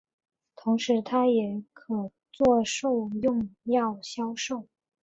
[0.55, 4.67] 同时它也可作兽用药销售。